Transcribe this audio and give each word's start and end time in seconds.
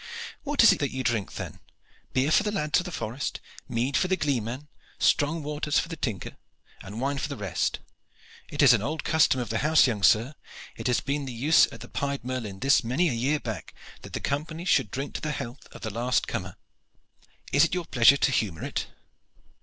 "What 0.41 0.63
is 0.63 0.71
it 0.73 0.79
that 0.79 0.89
you 0.89 1.03
drink, 1.03 1.35
then? 1.35 1.59
Beer 2.11 2.31
for 2.31 2.41
the 2.41 2.51
lads 2.51 2.79
of 2.79 2.85
the 2.85 2.91
forest, 2.91 3.39
mead 3.69 3.95
for 3.95 4.07
the 4.07 4.17
gleeman, 4.17 4.67
strong 4.97 5.43
waters 5.43 5.77
for 5.77 5.89
the 5.89 5.95
tinker, 5.95 6.37
and 6.81 6.99
wine 6.99 7.19
for 7.19 7.29
the 7.29 7.37
rest. 7.37 7.77
It 8.49 8.63
is 8.63 8.73
an 8.73 8.81
old 8.81 9.03
custom 9.03 9.39
of 9.39 9.49
the 9.49 9.59
house, 9.59 9.85
young 9.85 10.01
sir. 10.01 10.33
It 10.75 10.87
has 10.87 11.01
been 11.01 11.25
the 11.25 11.31
use 11.33 11.67
at 11.71 11.81
the 11.81 11.87
'Pied 11.87 12.23
Merlin' 12.25 12.61
this 12.61 12.83
many 12.83 13.09
a 13.09 13.13
year 13.13 13.39
back 13.39 13.75
that 14.01 14.13
the 14.13 14.19
company 14.19 14.65
should 14.65 14.89
drink 14.89 15.13
to 15.13 15.21
the 15.21 15.31
health 15.33 15.67
of 15.71 15.81
the 15.81 15.93
last 15.93 16.27
comer. 16.27 16.55
Is 17.53 17.63
it 17.65 17.75
your 17.75 17.85
pleasure 17.85 18.17
to 18.17 18.31
humor 18.31 18.63
it?" 18.65 18.87